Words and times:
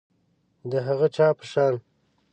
د 0.71 0.73
هغه 0.87 1.07
چا 1.15 1.27
په 1.37 1.45
شان 1.51 1.73